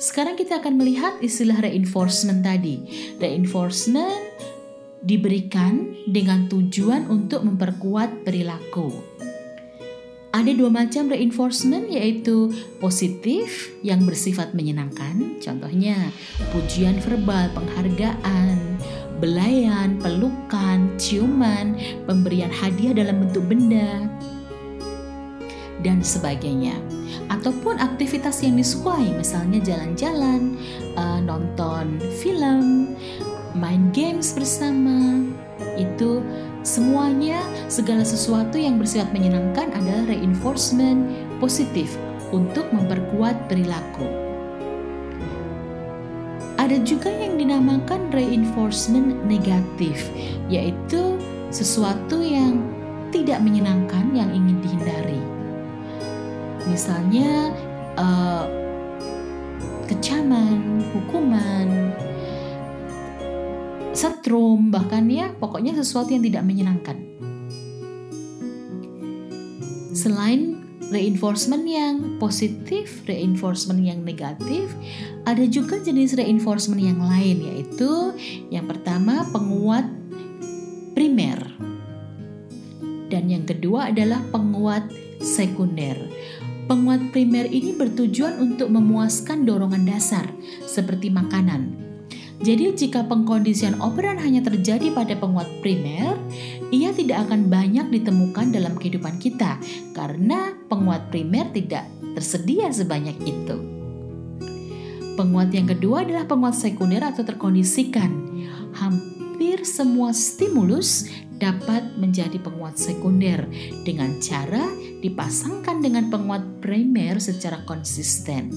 Sekarang 0.00 0.40
kita 0.40 0.64
akan 0.64 0.80
melihat 0.80 1.20
istilah 1.20 1.60
reinforcement 1.60 2.40
tadi. 2.40 2.80
Reinforcement 3.20 4.24
diberikan 5.04 6.00
dengan 6.08 6.48
tujuan 6.48 7.12
untuk 7.12 7.44
memperkuat 7.44 8.24
perilaku. 8.24 8.88
Ada 10.34 10.50
dua 10.50 10.66
macam 10.66 11.06
reinforcement 11.14 11.86
yaitu 11.86 12.50
positif 12.82 13.70
yang 13.86 14.02
bersifat 14.02 14.50
menyenangkan, 14.50 15.38
contohnya 15.38 16.10
pujian 16.50 16.98
verbal, 16.98 17.54
penghargaan, 17.54 18.58
belayan, 19.22 19.94
pelukan, 20.02 20.90
ciuman, 20.98 21.78
pemberian 22.10 22.50
hadiah 22.50 22.90
dalam 22.90 23.22
bentuk 23.22 23.46
benda, 23.46 24.10
dan 25.86 26.02
sebagainya. 26.02 26.74
Ataupun 27.30 27.78
aktivitas 27.78 28.42
yang 28.42 28.58
disukai, 28.58 29.14
misalnya 29.14 29.62
jalan-jalan, 29.62 30.58
uh, 30.98 31.22
nonton 31.22 32.02
film, 32.18 32.98
main 33.54 33.94
games 33.94 34.34
bersama, 34.34 35.22
itu 35.78 36.18
Semuanya, 36.64 37.44
segala 37.68 38.08
sesuatu 38.08 38.56
yang 38.56 38.80
bersifat 38.80 39.12
menyenangkan 39.12 39.68
adalah 39.76 40.08
reinforcement 40.08 41.12
positif 41.36 41.92
untuk 42.32 42.64
memperkuat 42.72 43.36
perilaku. 43.52 44.08
Ada 46.56 46.80
juga 46.80 47.12
yang 47.12 47.36
dinamakan 47.36 48.08
reinforcement 48.16 49.28
negatif, 49.28 50.08
yaitu 50.48 51.20
sesuatu 51.52 52.24
yang 52.24 52.64
tidak 53.12 53.44
menyenangkan 53.44 54.16
yang 54.16 54.32
ingin 54.32 54.64
dihindari. 54.64 55.20
Misalnya, 56.64 57.52
uh, 58.00 58.48
kecaman, 59.84 60.80
hukuman, 60.96 61.92
setrum, 63.94 64.70
bahkan 64.74 65.06
ya 65.08 65.32
pokoknya 65.38 65.74
sesuatu 65.78 66.12
yang 66.12 66.22
tidak 66.22 66.44
menyenangkan. 66.44 66.96
Selain 69.94 70.60
reinforcement 70.90 71.64
yang 71.64 72.18
positif, 72.20 73.02
reinforcement 73.08 73.80
yang 73.80 74.02
negatif, 74.02 74.68
ada 75.24 75.42
juga 75.48 75.80
jenis 75.80 76.18
reinforcement 76.18 76.82
yang 76.82 77.00
lain 77.00 77.40
yaitu 77.40 78.12
yang 78.52 78.68
pertama 78.68 79.24
penguat 79.32 79.88
primer 80.92 81.40
dan 83.14 83.30
yang 83.30 83.46
kedua 83.46 83.94
adalah 83.94 84.18
penguat 84.34 84.90
sekunder. 85.22 85.94
Penguat 86.64 87.12
primer 87.12 87.46
ini 87.46 87.76
bertujuan 87.76 88.40
untuk 88.40 88.72
memuaskan 88.72 89.44
dorongan 89.44 89.84
dasar 89.84 90.26
seperti 90.64 91.12
makanan, 91.12 91.76
jadi 92.42 92.74
jika 92.74 93.06
pengkondisian 93.06 93.78
operan 93.78 94.18
hanya 94.18 94.42
terjadi 94.42 94.90
pada 94.90 95.14
penguat 95.14 95.46
primer, 95.62 96.18
ia 96.74 96.90
tidak 96.90 97.30
akan 97.30 97.46
banyak 97.46 97.86
ditemukan 97.94 98.50
dalam 98.50 98.74
kehidupan 98.74 99.22
kita 99.22 99.60
karena 99.94 100.50
penguat 100.66 101.14
primer 101.14 101.46
tidak 101.54 101.86
tersedia 102.18 102.74
sebanyak 102.74 103.14
itu. 103.22 103.56
Penguat 105.14 105.54
yang 105.54 105.70
kedua 105.70 106.02
adalah 106.02 106.26
penguat 106.26 106.58
sekunder 106.58 107.06
atau 107.06 107.22
terkondisikan. 107.22 108.10
Hampir 108.74 109.62
semua 109.62 110.10
stimulus 110.10 111.06
dapat 111.38 111.94
menjadi 111.94 112.42
penguat 112.42 112.74
sekunder 112.74 113.46
dengan 113.86 114.18
cara 114.18 114.66
dipasangkan 115.02 115.78
dengan 115.78 116.10
penguat 116.10 116.42
primer 116.58 117.22
secara 117.22 117.62
konsisten. 117.62 118.50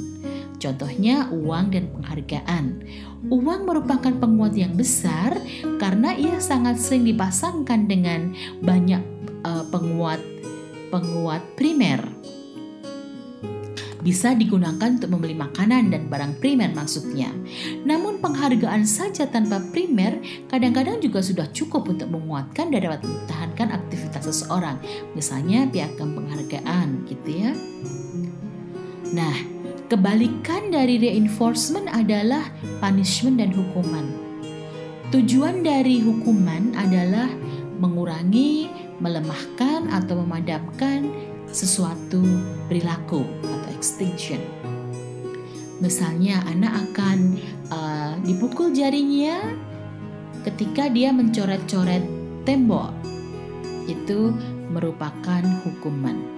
Contohnya 0.57 1.29
uang 1.29 1.69
dan 1.69 1.85
penghargaan. 1.93 2.65
Uang 3.25 3.65
merupakan 3.65 4.13
penguat 4.13 4.53
yang 4.53 4.77
besar 4.77 5.33
karena 5.81 6.13
ia 6.13 6.37
sangat 6.37 6.77
sering 6.77 7.09
dipasangkan 7.09 7.89
dengan 7.89 8.37
banyak 8.61 9.01
uh, 9.41 9.65
penguat 9.73 10.21
penguat 10.93 11.41
primer 11.57 11.99
bisa 14.07 14.31
digunakan 14.31 14.95
untuk 14.95 15.11
membeli 15.11 15.35
makanan 15.35 15.91
dan 15.91 16.07
barang 16.07 16.39
primer 16.39 16.71
maksudnya. 16.71 17.27
Namun 17.83 18.23
penghargaan 18.23 18.87
saja 18.87 19.27
tanpa 19.27 19.59
primer 19.75 20.23
kadang-kadang 20.47 21.03
juga 21.03 21.19
sudah 21.19 21.51
cukup 21.51 21.91
untuk 21.91 22.07
menguatkan 22.07 22.71
dan 22.71 22.87
dapat 22.87 23.03
mempertahankan 23.03 23.67
aktivitas 23.75 24.23
seseorang. 24.31 24.79
Misalnya 25.11 25.67
piagam 25.67 26.15
penghargaan 26.15 27.03
gitu 27.03 27.29
ya. 27.35 27.51
Nah, 29.11 29.35
kebalikan 29.87 30.67
dari 30.71 30.99
reinforcement 30.99 31.87
adalah 31.87 32.51
punishment 32.83 33.39
dan 33.39 33.55
hukuman. 33.55 34.07
Tujuan 35.15 35.63
dari 35.63 36.03
hukuman 36.03 36.75
adalah 36.75 37.31
mengurangi, 37.79 38.67
melemahkan 38.99 39.87
atau 39.87 40.19
memadamkan 40.19 41.07
sesuatu 41.47 42.19
perilaku 42.67 43.23
atau 43.23 43.69
extinction. 43.71 44.43
Misalnya 45.79 46.43
anak 46.51 46.91
akan 46.91 47.39
uh, 47.71 48.13
dipukul 48.27 48.75
jarinya 48.75 49.55
ketika 50.43 50.91
dia 50.91 51.15
mencoret-coret 51.15 52.03
tembok. 52.43 52.91
Itu 53.87 54.35
merupakan 54.67 55.43
hukuman. 55.63 56.36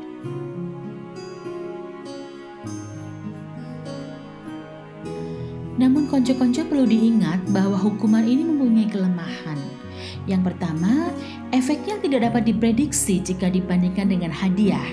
Namun 5.80 6.12
konco-konco 6.12 6.68
perlu 6.68 6.84
diingat 6.84 7.40
bahwa 7.56 7.80
hukuman 7.80 8.28
ini 8.28 8.44
mempunyai 8.44 8.92
kelemahan. 8.92 9.60
Yang 10.28 10.52
pertama, 10.52 11.10
efeknya 11.56 11.96
tidak 12.04 12.30
dapat 12.30 12.52
diprediksi 12.52 13.24
jika 13.24 13.48
dibandingkan 13.48 14.12
dengan 14.12 14.30
hadiah 14.36 14.86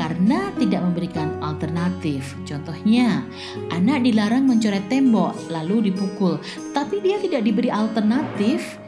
karena 0.00 0.48
tidak 0.56 0.80
memberikan 0.80 1.36
alternatif. 1.44 2.32
Contohnya, 2.48 3.20
anak 3.68 4.00
dilarang 4.00 4.48
mencoret 4.48 4.88
tembok 4.88 5.36
lalu 5.52 5.92
dipukul, 5.92 6.40
tapi 6.72 7.04
dia 7.04 7.20
tidak 7.20 7.44
diberi 7.44 7.68
alternatif 7.68 8.80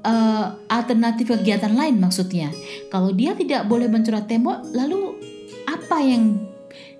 uh, 0.00 0.56
alternatif 0.72 1.36
kegiatan 1.36 1.76
lain 1.76 2.00
maksudnya. 2.00 2.48
Kalau 2.88 3.12
dia 3.12 3.36
tidak 3.36 3.68
boleh 3.68 3.90
mencoret 3.92 4.24
tembok, 4.24 4.64
lalu 4.72 5.20
apa 5.68 6.00
yang 6.00 6.40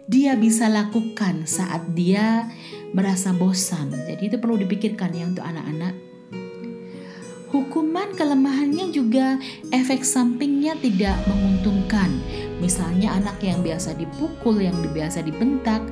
dia 0.05 0.37
bisa 0.37 0.69
lakukan 0.69 1.49
saat 1.49 1.83
dia 1.97 2.47
merasa 2.97 3.37
bosan? 3.37 3.93
Jadi 3.93 4.33
itu 4.33 4.37
perlu 4.41 4.57
dipikirkan 4.57 5.13
ya 5.13 5.29
untuk 5.29 5.45
anak-anak. 5.45 5.93
Hukuman 7.53 8.17
kelemahannya 8.17 8.91
juga 8.91 9.37
efek 9.71 10.03
sampingnya 10.03 10.75
tidak 10.81 11.15
menguntungkan 11.29 12.11
Misalnya 12.57 13.21
anak 13.21 13.37
yang 13.45 13.61
biasa 13.61 13.93
dipukul, 14.01 14.65
yang 14.65 14.77
biasa 14.81 15.21
dibentak 15.21 15.85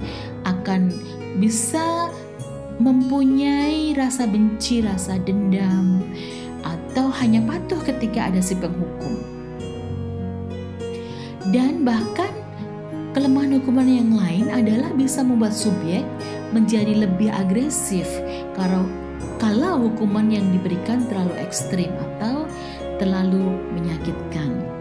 akan 0.49 0.88
bisa 1.37 2.09
mempunyai 2.81 3.93
rasa 3.93 4.25
benci, 4.25 4.81
rasa 4.81 5.21
dendam, 5.21 6.01
atau 6.64 7.12
hanya 7.21 7.45
patuh 7.45 7.79
ketika 7.85 8.33
ada 8.33 8.40
si 8.40 8.57
penghukum. 8.57 9.12
Dan 11.53 11.85
bahkan 11.85 12.33
kelemahan 13.12 13.61
hukuman 13.61 13.85
yang 13.85 14.11
lain 14.17 14.49
adalah 14.49 14.88
bisa 14.97 15.21
membuat 15.21 15.53
subjek 15.53 16.03
menjadi 16.55 17.05
lebih 17.05 17.35
agresif 17.35 18.07
kalau 18.55 18.87
kalau 19.43 19.90
hukuman 19.90 20.31
yang 20.31 20.47
diberikan 20.55 21.03
terlalu 21.11 21.35
ekstrim 21.43 21.90
atau 21.99 22.47
terlalu 23.03 23.59
menyakitkan. 23.75 24.75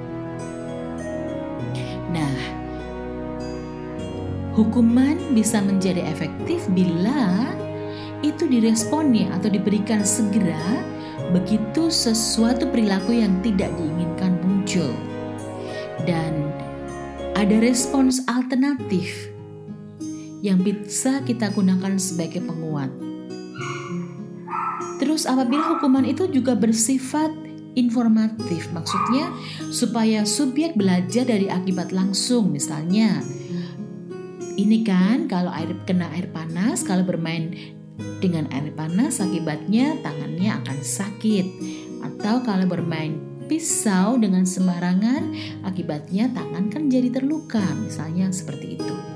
Hukuman 4.53 5.17
bisa 5.33 5.65
menjadi 5.65 6.05
efektif 6.05 6.69
bila 6.77 7.49
itu 8.21 8.45
diresponi 8.45 9.25
atau 9.33 9.49
diberikan 9.49 10.05
segera 10.05 10.85
begitu 11.33 11.89
sesuatu 11.89 12.69
perilaku 12.69 13.17
yang 13.17 13.33
tidak 13.41 13.73
diinginkan 13.73 14.37
muncul. 14.45 14.93
Dan 16.05 16.53
ada 17.33 17.57
respons 17.65 18.21
alternatif 18.29 19.32
yang 20.43 20.59
bisa 20.59 21.23
kita 21.23 21.55
gunakan 21.55 21.95
sebagai 21.95 22.43
penguat. 22.43 22.91
Terus 24.99 25.23
apabila 25.23 25.71
hukuman 25.71 26.03
itu 26.03 26.27
juga 26.27 26.51
bersifat 26.51 27.31
informatif, 27.79 28.67
maksudnya 28.75 29.31
supaya 29.71 30.27
subjek 30.27 30.75
belajar 30.75 31.23
dari 31.23 31.47
akibat 31.47 31.95
langsung, 31.95 32.51
misalnya 32.51 33.23
ini 34.59 34.83
kan 34.83 35.31
kalau 35.31 35.49
air 35.49 35.71
kena 35.87 36.11
air 36.11 36.27
panas, 36.29 36.83
kalau 36.83 37.07
bermain 37.07 37.55
dengan 38.19 38.51
air 38.51 38.69
panas 38.75 39.23
akibatnya 39.23 39.95
tangannya 40.03 40.59
akan 40.59 40.79
sakit. 40.83 41.47
Atau 42.03 42.43
kalau 42.43 42.67
bermain 42.67 43.15
pisau 43.47 44.19
dengan 44.19 44.43
sembarangan 44.43 45.31
akibatnya 45.63 46.31
tangan 46.35 46.67
kan 46.67 46.91
jadi 46.91 47.09
terluka, 47.15 47.63
misalnya 47.79 48.27
seperti 48.29 48.75
itu. 48.75 49.12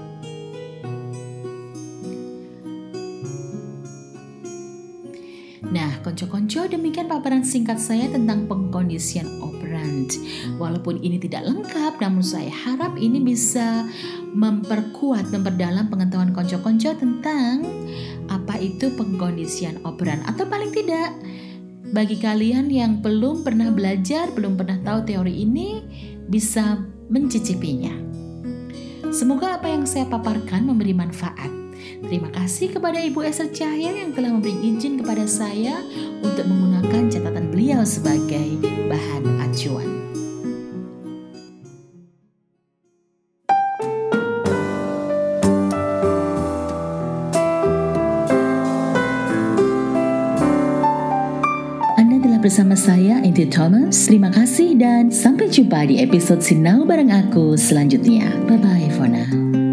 Nah, 5.65 5.89
konco-konco 6.06 6.70
demikian 6.70 7.10
paparan 7.10 7.41
singkat 7.41 7.82
saya 7.82 8.06
tentang 8.13 8.46
pengkondisian 8.46 9.26
operant. 9.41 10.13
Walaupun 10.62 11.02
ini 11.02 11.17
tidak 11.17 11.50
lengkap, 11.50 11.98
namun 11.98 12.22
saya 12.22 12.54
harap 12.54 12.93
ini 13.02 13.17
bisa 13.17 13.86
memperkuat, 14.38 15.34
memperdalam 15.34 15.89
pengetahuan 15.89 16.30
konco-konco 16.30 16.93
tentang 16.93 17.65
apa 18.30 18.60
itu 18.62 18.93
pengkondisian 18.93 19.82
operan 19.88 20.22
atau 20.30 20.46
paling 20.46 20.70
tidak 20.70 21.15
bagi 21.96 22.20
kalian 22.20 22.67
yang 22.67 23.00
belum 23.00 23.48
pernah 23.48 23.72
belajar, 23.72 24.28
belum 24.36 24.60
pernah 24.60 24.78
tahu 24.84 25.08
teori 25.08 25.41
ini 25.41 25.82
bisa 26.28 26.84
mencicipinya. 27.08 27.96
Semoga 29.08 29.56
apa 29.56 29.72
yang 29.72 29.88
saya 29.88 30.04
paparkan 30.06 30.67
memberi 30.67 30.91
manfaat. 30.91 31.66
Terima 32.06 32.30
kasih 32.34 32.73
kepada 32.76 33.00
Ibu 33.02 33.26
Esther 33.26 33.52
Cahya 33.52 33.91
yang 33.93 34.12
telah 34.13 34.32
memberi 34.32 34.56
izin 34.62 35.02
kepada 35.02 35.26
saya 35.26 35.82
untuk 36.23 36.45
menggunakan 36.45 37.10
catatan 37.10 37.45
beliau 37.50 37.82
sebagai 37.84 38.60
bahan 38.88 39.23
acuan. 39.43 39.97
bersama 52.47 52.80
saya 52.80 53.19
Inti 53.28 53.43
Thomas. 53.52 54.08
Terima 54.08 54.32
kasih 54.32 54.80
dan 54.80 55.12
sampai 55.12 55.52
jumpa 55.52 55.84
di 55.91 56.00
episode 56.00 56.39
Sinau 56.39 56.88
bareng 56.88 57.12
aku 57.12 57.60
selanjutnya. 57.60 58.32
Bye 58.47 58.56
bye 58.56 58.88
for 58.95 59.12
now. 59.12 59.66